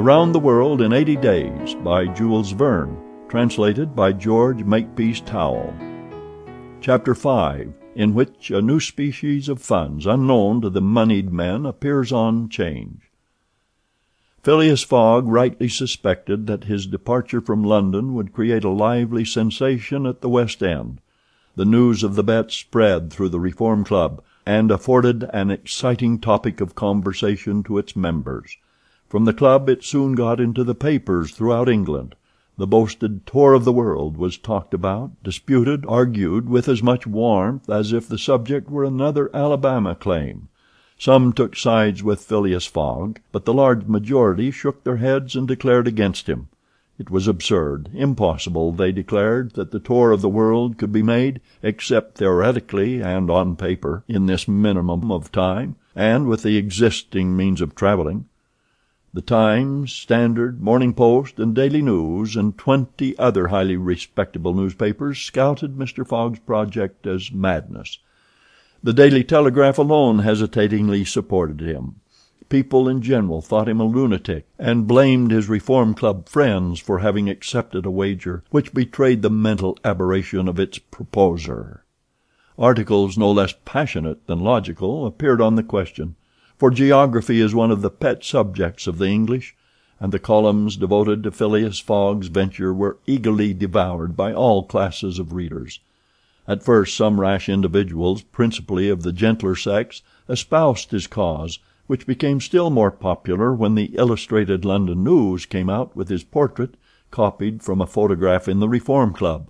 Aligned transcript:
Around 0.00 0.32
the 0.32 0.40
World 0.40 0.80
in 0.80 0.94
80 0.94 1.16
Days 1.16 1.74
by 1.74 2.06
Jules 2.06 2.52
Verne. 2.52 2.96
Translated 3.28 3.94
by 3.94 4.12
George 4.12 4.64
Makepeace 4.64 5.20
Towle. 5.20 5.74
Chapter 6.80 7.14
5 7.14 7.74
In 7.96 8.14
which 8.14 8.50
a 8.50 8.62
new 8.62 8.80
species 8.80 9.50
of 9.50 9.60
funds, 9.60 10.06
unknown 10.06 10.62
to 10.62 10.70
the 10.70 10.80
moneyed 10.80 11.30
men, 11.30 11.66
appears 11.66 12.12
on 12.12 12.48
'Change. 12.48 13.10
Phileas 14.42 14.82
Fogg 14.82 15.28
rightly 15.28 15.68
suspected 15.68 16.46
that 16.46 16.64
his 16.64 16.86
departure 16.86 17.42
from 17.42 17.62
London 17.62 18.14
would 18.14 18.32
create 18.32 18.64
a 18.64 18.70
lively 18.70 19.26
sensation 19.26 20.06
at 20.06 20.22
the 20.22 20.30
West 20.30 20.62
End. 20.62 21.02
The 21.56 21.66
news 21.66 22.02
of 22.02 22.14
the 22.14 22.24
bet 22.24 22.50
spread 22.52 23.12
through 23.12 23.28
the 23.28 23.38
Reform 23.38 23.84
Club, 23.84 24.22
and 24.46 24.70
afforded 24.70 25.24
an 25.34 25.50
exciting 25.50 26.18
topic 26.18 26.62
of 26.62 26.74
conversation 26.74 27.62
to 27.64 27.76
its 27.76 27.94
members. 27.94 28.56
From 29.10 29.24
the 29.24 29.32
club 29.32 29.68
it 29.68 29.82
soon 29.82 30.14
got 30.14 30.38
into 30.38 30.62
the 30.62 30.72
papers 30.72 31.32
throughout 31.32 31.68
England. 31.68 32.14
The 32.56 32.66
boasted 32.68 33.26
tour 33.26 33.54
of 33.54 33.64
the 33.64 33.72
world 33.72 34.16
was 34.16 34.38
talked 34.38 34.72
about, 34.72 35.20
disputed, 35.24 35.84
argued 35.88 36.48
with 36.48 36.68
as 36.68 36.80
much 36.80 37.08
warmth 37.08 37.68
as 37.68 37.92
if 37.92 38.06
the 38.06 38.18
subject 38.18 38.70
were 38.70 38.84
another 38.84 39.28
Alabama 39.34 39.96
claim. 39.96 40.46
Some 40.96 41.32
took 41.32 41.56
sides 41.56 42.04
with 42.04 42.20
Phileas 42.20 42.66
Fogg, 42.66 43.18
but 43.32 43.46
the 43.46 43.52
large 43.52 43.86
majority 43.86 44.52
shook 44.52 44.84
their 44.84 44.98
heads 44.98 45.34
and 45.34 45.48
declared 45.48 45.88
against 45.88 46.28
him. 46.28 46.46
It 46.96 47.10
was 47.10 47.26
absurd, 47.26 47.90
impossible, 47.92 48.70
they 48.70 48.92
declared, 48.92 49.54
that 49.54 49.72
the 49.72 49.80
tour 49.80 50.12
of 50.12 50.20
the 50.20 50.28
world 50.28 50.78
could 50.78 50.92
be 50.92 51.02
made, 51.02 51.40
except 51.64 52.18
theoretically 52.18 53.00
and 53.00 53.28
on 53.28 53.56
paper, 53.56 54.04
in 54.06 54.26
this 54.26 54.46
minimum 54.46 55.10
of 55.10 55.32
time, 55.32 55.74
and 55.96 56.28
with 56.28 56.44
the 56.44 56.56
existing 56.56 57.36
means 57.36 57.60
of 57.60 57.74
traveling. 57.74 58.26
The 59.12 59.20
Times, 59.20 59.92
Standard, 59.92 60.62
Morning 60.62 60.94
Post, 60.94 61.40
and 61.40 61.52
Daily 61.52 61.82
News, 61.82 62.36
and 62.36 62.56
twenty 62.56 63.18
other 63.18 63.48
highly 63.48 63.76
respectable 63.76 64.54
newspapers 64.54 65.18
scouted 65.18 65.76
Mr. 65.76 66.06
Fogg's 66.06 66.38
project 66.38 67.08
as 67.08 67.32
madness. 67.32 67.98
The 68.84 68.92
Daily 68.92 69.24
Telegraph 69.24 69.78
alone 69.78 70.20
hesitatingly 70.20 71.04
supported 71.04 71.60
him. 71.60 71.96
People 72.48 72.88
in 72.88 73.02
general 73.02 73.42
thought 73.42 73.68
him 73.68 73.80
a 73.80 73.84
lunatic, 73.84 74.46
and 74.60 74.86
blamed 74.86 75.32
his 75.32 75.48
Reform 75.48 75.92
Club 75.94 76.28
friends 76.28 76.78
for 76.78 77.00
having 77.00 77.28
accepted 77.28 77.84
a 77.84 77.90
wager 77.90 78.44
which 78.50 78.72
betrayed 78.72 79.22
the 79.22 79.28
mental 79.28 79.76
aberration 79.84 80.46
of 80.46 80.60
its 80.60 80.78
proposer. 80.78 81.84
Articles 82.56 83.18
no 83.18 83.32
less 83.32 83.56
passionate 83.64 84.28
than 84.28 84.38
logical 84.38 85.04
appeared 85.04 85.40
on 85.40 85.56
the 85.56 85.64
question 85.64 86.14
for 86.60 86.70
geography 86.70 87.40
is 87.40 87.54
one 87.54 87.70
of 87.70 87.80
the 87.80 87.88
pet 87.88 88.22
subjects 88.22 88.86
of 88.86 88.98
the 88.98 89.06
English, 89.06 89.56
and 89.98 90.12
the 90.12 90.18
columns 90.18 90.76
devoted 90.76 91.22
to 91.22 91.30
Phileas 91.30 91.80
Fogg's 91.80 92.26
venture 92.26 92.74
were 92.74 92.98
eagerly 93.06 93.54
devoured 93.54 94.14
by 94.14 94.30
all 94.34 94.64
classes 94.64 95.18
of 95.18 95.32
readers. 95.32 95.80
At 96.46 96.62
first 96.62 96.94
some 96.94 97.18
rash 97.18 97.48
individuals, 97.48 98.20
principally 98.20 98.90
of 98.90 99.04
the 99.04 99.12
gentler 99.12 99.56
sex, 99.56 100.02
espoused 100.28 100.90
his 100.90 101.06
cause, 101.06 101.60
which 101.86 102.06
became 102.06 102.42
still 102.42 102.68
more 102.68 102.90
popular 102.90 103.54
when 103.54 103.74
the 103.74 103.94
Illustrated 103.94 104.62
London 104.62 105.02
News 105.02 105.46
came 105.46 105.70
out 105.70 105.96
with 105.96 106.10
his 106.10 106.24
portrait, 106.24 106.74
copied 107.10 107.62
from 107.62 107.80
a 107.80 107.86
photograph 107.86 108.48
in 108.48 108.60
the 108.60 108.68
Reform 108.68 109.14
Club. 109.14 109.48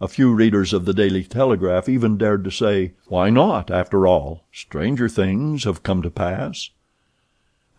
A 0.00 0.08
few 0.08 0.34
readers 0.34 0.72
of 0.72 0.84
the 0.84 0.92
Daily 0.92 1.24
Telegraph 1.24 1.88
even 1.88 2.18
dared 2.18 2.44
to 2.44 2.50
say, 2.50 2.92
"Why 3.06 3.30
not, 3.30 3.70
after 3.70 4.06
all? 4.06 4.44
Stranger 4.52 5.08
things 5.08 5.64
have 5.64 5.82
come 5.82 6.02
to 6.02 6.10
pass." 6.10 6.70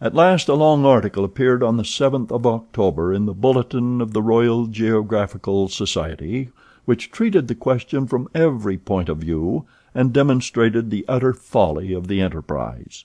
At 0.02 0.16
last 0.16 0.50
a 0.50 0.56
long 0.56 0.86
article 0.86 1.24
appeared 1.24 1.62
on 1.62 1.78
the 1.78 1.84
7th 1.84 2.32
of 2.32 2.48
October 2.48 3.14
in 3.14 3.26
the 3.26 3.34
Bulletin 3.34 4.02
of 4.02 4.14
the 4.14 4.22
Royal 4.22 4.66
Geographical 4.66 5.68
Society 5.68 6.50
which 6.86 7.12
treated 7.12 7.50
the 7.50 7.54
question 7.56 8.08
from 8.08 8.30
every 8.34 8.78
point 8.78 9.10
of 9.10 9.18
view 9.18 9.66
and 9.94 10.14
demonstrated 10.14 10.90
the 10.90 11.04
utter 11.08 11.34
folly 11.34 11.92
of 11.92 12.08
the 12.08 12.22
enterprise. 12.22 13.04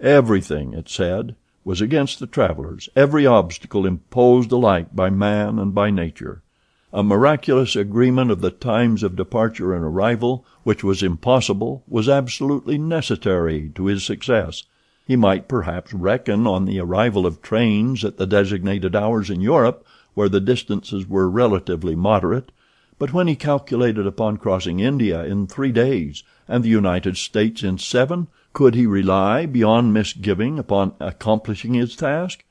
Everything, 0.00 0.72
it 0.72 0.88
said, 0.88 1.36
was 1.62 1.82
against 1.82 2.20
the 2.20 2.26
travelers, 2.26 2.88
every 2.96 3.26
obstacle 3.26 3.84
imposed 3.84 4.50
alike 4.50 4.96
by 4.96 5.10
man 5.10 5.58
and 5.58 5.74
by 5.74 5.90
nature. 5.90 6.42
A 6.90 7.02
miraculous 7.02 7.76
agreement 7.76 8.30
of 8.30 8.40
the 8.40 8.50
times 8.50 9.02
of 9.02 9.14
departure 9.14 9.74
and 9.74 9.84
arrival, 9.84 10.46
which 10.62 10.82
was 10.82 11.02
impossible, 11.02 11.84
was 11.86 12.08
absolutely 12.08 12.78
necessary 12.78 13.70
to 13.74 13.86
his 13.86 14.02
success. 14.02 14.62
He 15.06 15.14
might 15.14 15.48
perhaps 15.48 15.92
reckon 15.92 16.46
on 16.46 16.64
the 16.64 16.80
arrival 16.80 17.26
of 17.26 17.42
trains 17.42 18.06
at 18.06 18.16
the 18.16 18.26
designated 18.26 18.96
hours 18.96 19.28
in 19.28 19.42
Europe, 19.42 19.86
where 20.14 20.30
the 20.30 20.40
distances 20.40 21.06
were 21.06 21.28
relatively 21.28 21.94
moderate, 21.94 22.52
but 22.98 23.12
when 23.12 23.28
he 23.28 23.36
calculated 23.36 24.06
upon 24.06 24.38
crossing 24.38 24.80
India 24.80 25.24
in 25.24 25.46
three 25.46 25.72
days 25.72 26.22
and 26.48 26.64
the 26.64 26.70
United 26.70 27.18
States 27.18 27.62
in 27.62 27.76
seven, 27.76 28.28
could 28.54 28.74
he 28.74 28.86
rely, 28.86 29.44
beyond 29.44 29.92
misgiving, 29.92 30.58
upon 30.58 30.94
accomplishing 31.00 31.74
his 31.74 31.94
task? 31.94 32.44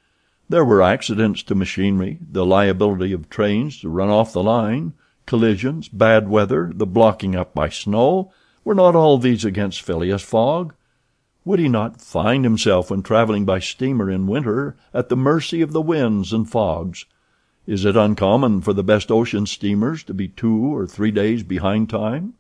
There 0.50 0.64
were 0.64 0.82
accidents 0.82 1.44
to 1.44 1.56
machinery, 1.56 2.20
the 2.22 2.46
liability 2.46 3.12
of 3.12 3.30
trains 3.30 3.82
to 3.82 3.90
run 3.90 4.10
off 4.10 4.32
the 4.32 4.42
line, 4.42 4.94
collisions, 5.26 5.90
bad 5.90 6.30
weather, 6.30 6.72
the 6.74 6.86
blocking 6.86 7.36
up 7.36 7.54
by 7.54 7.68
snow 7.68 8.32
were 8.64 8.76
not 8.76 8.96
all 8.96 9.18
these 9.18 9.44
against 9.44 9.82
Phileas 9.82 10.24
Fogg? 10.24 10.74
Would 11.44 11.60
he 11.60 11.68
not 11.68 12.02
find 12.02 12.44
himself, 12.44 12.90
when 12.90 13.04
traveling 13.04 13.46
by 13.46 13.60
steamer 13.60 14.10
in 14.10 14.28
winter, 14.28 14.78
at 14.94 15.10
the 15.10 15.18
mercy 15.18 15.62
of 15.62 15.74
the 15.74 15.82
winds 15.82 16.32
and 16.32 16.50
fogs? 16.50 17.06
Is 17.66 17.84
it 17.84 17.98
uncommon 17.98 18.62
for 18.62 18.72
the 18.72 18.84
best 18.84 19.12
ocean 19.12 19.46
steamers 19.46 20.02
to 20.04 20.14
be 20.14 20.30
two 20.30 20.74
or 20.74 20.88
three 20.88 21.12
days 21.12 21.44
behind 21.44 21.90
time? 21.90 22.36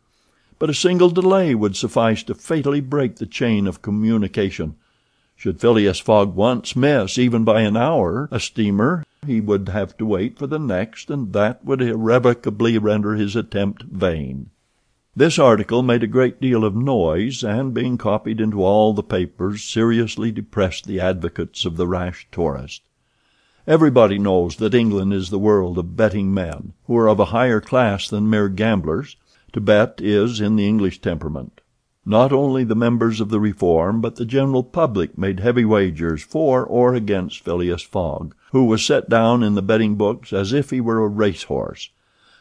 But 0.60 0.70
a 0.70 0.74
single 0.74 1.10
delay 1.10 1.56
would 1.56 1.76
suffice 1.76 2.24
to 2.24 2.36
fatally 2.36 2.80
break 2.80 3.18
the 3.18 3.26
chain 3.26 3.68
of 3.68 3.82
communication. 3.82 4.76
Should 5.40 5.62
Phileas 5.62 6.00
Fogg 6.00 6.34
once 6.34 6.76
miss, 6.76 7.20
even 7.20 7.44
by 7.44 7.62
an 7.62 7.78
hour, 7.78 8.28
a 8.32 8.40
steamer, 8.40 9.06
he 9.24 9.40
would 9.40 9.70
have 9.70 9.96
to 9.98 10.06
wait 10.06 10.40
for 10.40 10.48
the 10.48 10.58
next, 10.58 11.12
and 11.12 11.32
that 11.34 11.64
would 11.64 11.80
irrevocably 11.80 12.80
render 12.80 13.14
his 13.14 13.36
attempt 13.36 13.84
vain. 13.84 14.50
This 15.16 15.38
article 15.38 15.84
made 15.84 16.02
a 16.02 16.08
great 16.08 16.42
deal 16.42 16.66
of 16.66 16.76
noise, 16.76 17.44
and, 17.44 17.72
being 17.72 18.00
copied 18.00 18.42
into 18.42 18.64
all 18.64 18.94
the 18.94 19.04
papers, 19.04 19.64
seriously 19.64 20.32
depressed 20.32 20.88
the 20.88 21.00
advocates 21.00 21.66
of 21.66 21.78
the 21.78 21.88
rash 21.88 22.28
tourist. 22.32 22.82
Everybody 23.68 24.18
knows 24.18 24.56
that 24.56 24.74
England 24.74 25.14
is 25.14 25.30
the 25.30 25.38
world 25.38 25.78
of 25.78 25.96
betting 25.96 26.34
men, 26.34 26.74
who 26.88 26.98
are 26.98 27.08
of 27.08 27.20
a 27.20 27.26
higher 27.26 27.62
class 27.62 28.10
than 28.10 28.28
mere 28.28 28.50
gamblers. 28.50 29.18
To 29.54 29.62
bet 29.62 30.02
is 30.02 30.42
in 30.42 30.56
the 30.56 30.68
English 30.68 31.00
temperament. 31.00 31.62
Not 32.10 32.32
only 32.32 32.64
the 32.64 32.74
members 32.74 33.20
of 33.20 33.28
the 33.28 33.40
Reform 33.42 34.00
but 34.00 34.16
the 34.16 34.24
general 34.24 34.64
public 34.64 35.18
made 35.18 35.42
heavy 35.42 35.66
wagers 35.66 36.24
for 36.24 36.66
or 36.66 36.96
against 36.96 37.44
Phileas 37.44 37.82
Fogg, 37.82 38.34
who 38.54 38.64
was 38.64 38.86
set 38.86 39.10
down 39.10 39.44
in 39.44 39.56
the 39.56 39.62
betting 39.62 39.96
books 39.96 40.32
as 40.32 40.54
if 40.54 40.70
he 40.70 40.80
were 40.80 41.04
a 41.04 41.08
race 41.10 41.44
horse. 41.44 41.90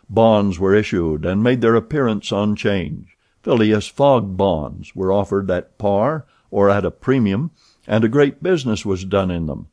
Bonds 0.09 0.61
were 0.61 0.73
issued 0.73 1.25
and 1.25 1.43
made 1.43 1.63
their 1.63 1.75
appearance 1.75 2.31
on 2.31 2.55
'Change. 2.55 3.19
Phileas 3.43 3.89
Fogg 3.89 4.37
bonds 4.37 4.95
were 4.95 5.11
offered 5.11 5.51
at 5.51 5.77
par 5.79 6.27
or 6.53 6.71
at 6.71 6.85
a 6.85 6.93
premium, 6.93 7.51
and 7.89 8.05
a 8.05 8.09
great 8.09 8.45
business 8.45 8.87
was 8.87 9.05
done 9.05 9.33
in 9.33 9.47
them. 9.47 9.67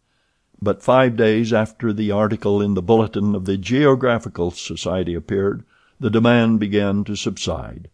But 0.60 0.82
five 0.82 1.16
days 1.16 1.54
after 1.54 1.94
the 1.94 2.10
article 2.10 2.64
in 2.64 2.74
the 2.74 2.82
Bulletin 2.82 3.36
of 3.36 3.46
the 3.46 3.58
Geographical 3.58 4.50
Society 4.50 5.14
appeared, 5.14 5.64
the 6.00 6.10
demand 6.10 6.60
began 6.60 7.04
to 7.04 7.16
subside. 7.16 7.90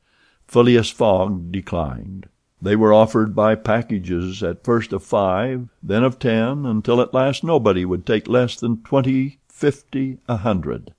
Phileas 0.49 0.89
Fogg 0.89 1.51
declined. 1.51 2.27
They 2.59 2.75
were 2.75 2.91
offered 2.91 3.35
by 3.35 3.53
packages, 3.53 4.41
at 4.41 4.63
first 4.63 4.91
of 4.91 5.03
five, 5.03 5.69
then 5.83 6.03
of 6.03 6.17
ten, 6.17 6.65
until 6.65 7.01
at 7.01 7.13
last 7.13 7.43
nobody 7.43 7.85
would 7.85 8.03
take 8.03 8.27
less 8.27 8.55
than 8.55 8.81
twenty, 8.81 9.37
fifty, 9.47 10.17
a 10.27 10.37
hundred. 10.37 10.95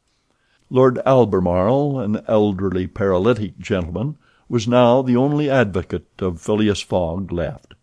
Lord 0.70 1.00
Albemarle, 1.04 1.98
an 1.98 2.22
elderly 2.28 2.86
paralytic 2.86 3.58
gentleman, 3.58 4.16
was 4.48 4.68
now 4.68 5.02
the 5.02 5.16
only 5.16 5.50
advocate 5.50 6.06
of 6.20 6.40
Phileas 6.40 6.80
Fogg 6.80 7.32
left. 7.32 7.74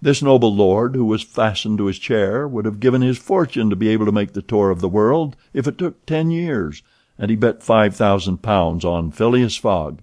This 0.00 0.22
noble 0.22 0.52
lord, 0.52 0.96
who 0.96 1.04
was 1.04 1.22
fastened 1.22 1.78
to 1.78 1.86
his 1.86 2.00
chair, 2.00 2.48
would 2.48 2.64
have 2.64 2.80
given 2.80 3.00
his 3.00 3.16
fortune 3.16 3.70
to 3.70 3.76
be 3.76 3.90
able 3.90 4.06
to 4.06 4.10
make 4.10 4.32
the 4.32 4.42
tour 4.42 4.70
of 4.70 4.80
the 4.80 4.88
world 4.88 5.36
if 5.52 5.68
it 5.68 5.78
took 5.78 6.04
ten 6.04 6.32
years, 6.32 6.82
and 7.16 7.30
he 7.30 7.36
bet 7.36 7.62
five 7.62 7.94
thousand 7.94 8.38
pounds 8.42 8.84
on 8.84 9.12
Phileas 9.12 9.56
Fogg. 9.56 10.02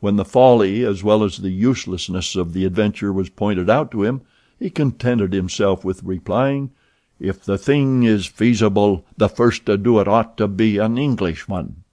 When 0.00 0.16
the 0.16 0.24
folly 0.24 0.82
as 0.82 1.04
well 1.04 1.22
as 1.22 1.36
the 1.36 1.50
uselessness 1.50 2.34
of 2.34 2.54
the 2.54 2.64
adventure 2.64 3.12
was 3.12 3.28
pointed 3.28 3.68
out 3.68 3.90
to 3.90 4.02
him, 4.02 4.22
he 4.58 4.70
contented 4.70 5.34
himself 5.34 5.84
with 5.84 6.02
replying, 6.02 6.70
"If 7.18 7.44
the 7.44 7.58
thing 7.58 8.02
is 8.04 8.24
feasible, 8.24 9.04
the 9.18 9.28
first 9.28 9.66
to 9.66 9.76
do 9.76 10.00
it 10.00 10.08
ought 10.08 10.38
to 10.38 10.48
be 10.48 10.78
an 10.78 10.96
Englishman." 10.96 11.84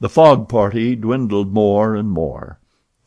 The 0.00 0.08
Fogg 0.08 0.48
party 0.48 0.96
dwindled 0.96 1.52
more 1.52 1.94
and 1.94 2.10
more. 2.10 2.58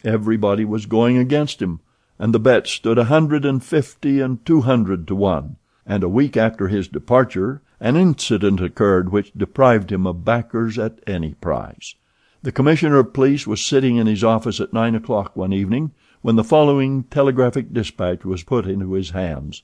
Everybody 0.03 0.63
was 0.63 0.85
going 0.85 1.17
against 1.17 1.59
him, 1.59 1.79
and 2.19 2.31
the 2.31 2.39
bets 2.39 2.69
stood 2.69 2.99
a 2.99 3.05
hundred 3.05 3.45
and 3.45 3.63
fifty 3.63 4.19
and 4.19 4.45
two 4.45 4.61
hundred 4.61 5.07
to 5.07 5.15
one; 5.15 5.55
and 5.87 6.03
a 6.03 6.09
week 6.09 6.37
after 6.37 6.67
his 6.67 6.87
departure, 6.87 7.63
an 7.79 7.95
incident 7.95 8.61
occurred 8.61 9.11
which 9.11 9.33
deprived 9.33 9.91
him 9.91 10.05
of 10.05 10.23
backers 10.23 10.77
at 10.77 10.99
any 11.07 11.33
price. 11.33 11.95
The 12.41 12.53
Commissioner 12.53 12.99
of 12.99 13.11
Police 13.11 13.45
was 13.45 13.59
sitting 13.59 13.97
in 13.97 14.07
his 14.07 14.23
office 14.23 14.61
at 14.61 14.71
nine 14.71 14.95
o'clock 14.95 15.35
one 15.35 15.51
evening 15.51 15.91
when 16.21 16.37
the 16.37 16.43
following 16.43 17.03
telegraphic 17.03 17.73
dispatch 17.73 18.23
was 18.23 18.43
put 18.43 18.65
into 18.65 18.93
his 18.93 19.09
hands: 19.09 19.63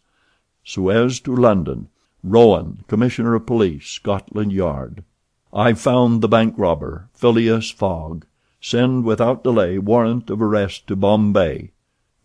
Suez 0.61 1.21
to 1.21 1.33
London. 1.33 1.87
Rowan, 2.21 2.83
Commissioner 2.89 3.33
of 3.33 3.45
Police, 3.45 3.87
Scotland 3.87 4.51
Yard. 4.51 5.05
I 5.53 5.71
found 5.71 6.21
the 6.21 6.27
bank 6.27 6.55
robber, 6.57 7.07
Phileas 7.13 7.71
Fogg. 7.71 8.25
Send 8.59 9.05
without 9.05 9.41
delay 9.41 9.77
warrant 9.77 10.29
of 10.29 10.41
arrest 10.41 10.85
to 10.87 10.97
Bombay. 10.97 11.71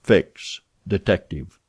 Fix, 0.02 0.62
Detective. 0.88 1.61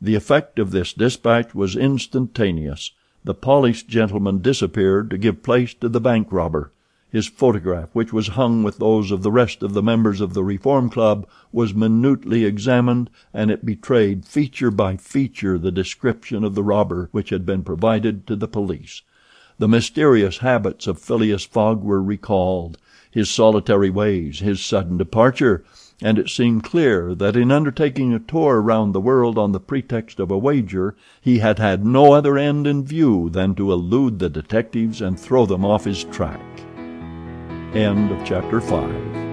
The 0.00 0.14
effect 0.14 0.60
of 0.60 0.70
this 0.70 0.92
dispatch 0.92 1.56
was 1.56 1.74
instantaneous. 1.74 2.92
The 3.24 3.34
polished 3.34 3.88
gentleman 3.88 4.42
disappeared 4.42 5.10
to 5.10 5.18
give 5.18 5.42
place 5.42 5.74
to 5.74 5.88
the 5.88 6.00
bank 6.00 6.28
robber. 6.30 6.70
His 7.08 7.28
photograph, 7.28 7.90
which 7.92 8.12
was 8.12 8.28
hung 8.28 8.64
with 8.64 8.78
those 8.78 9.12
of 9.12 9.22
the 9.22 9.30
rest 9.30 9.62
of 9.62 9.74
the 9.74 9.82
members 9.82 10.20
of 10.20 10.34
the 10.34 10.42
Reform 10.42 10.90
Club, 10.90 11.24
was 11.52 11.72
minutely 11.72 12.44
examined, 12.44 13.10
and 13.32 13.48
it 13.48 13.64
betrayed, 13.64 14.24
feature 14.24 14.72
by 14.72 14.96
feature, 14.96 15.56
the 15.56 15.70
description 15.70 16.42
of 16.42 16.56
the 16.56 16.64
robber 16.64 17.08
which 17.12 17.30
had 17.30 17.46
been 17.46 17.62
provided 17.62 18.26
to 18.26 18.34
the 18.34 18.48
police. 18.48 19.02
The 19.58 19.68
mysterious 19.68 20.38
habits 20.38 20.88
of 20.88 20.98
Phileas 20.98 21.44
Fogg 21.44 21.84
were 21.84 22.02
recalled, 22.02 22.76
his 23.08 23.30
solitary 23.30 23.88
ways, 23.88 24.40
his 24.40 24.60
sudden 24.60 24.98
departure, 24.98 25.64
and 26.02 26.18
it 26.18 26.28
seemed 26.28 26.64
clear 26.64 27.14
that 27.14 27.36
in 27.36 27.52
undertaking 27.52 28.12
a 28.12 28.18
tour 28.18 28.60
round 28.60 28.92
the 28.92 29.00
world 29.00 29.38
on 29.38 29.52
the 29.52 29.60
pretext 29.60 30.18
of 30.18 30.30
a 30.32 30.36
wager 30.36 30.96
he 31.20 31.38
had 31.38 31.60
had 31.60 31.86
no 31.86 32.12
other 32.12 32.36
end 32.36 32.66
in 32.66 32.84
view 32.84 33.30
than 33.30 33.54
to 33.54 33.72
elude 33.72 34.18
the 34.18 34.28
detectives 34.28 35.00
and 35.00 35.18
throw 35.18 35.46
them 35.46 35.64
off 35.64 35.84
his 35.84 36.02
track. 36.02 36.65
End 37.76 38.10
of 38.10 38.24
chapter 38.24 38.58
5 38.58 39.25